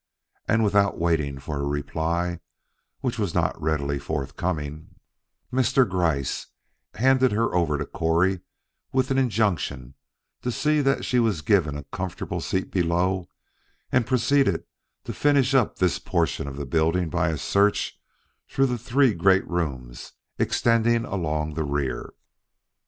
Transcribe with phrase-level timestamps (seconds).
[0.47, 2.39] And without waiting for a reply,
[3.01, 4.95] which was not readily forthcoming,
[5.53, 5.87] Mr.
[5.87, 6.47] Gryce
[6.95, 8.39] handed her over to Correy
[8.91, 9.93] with an injunction
[10.41, 13.29] to see that she was given a comfortable seat below
[13.91, 14.63] and proceeded
[15.03, 18.01] to finish up this portion of the building by a search
[18.49, 22.13] through the three great rooms extending along the rear.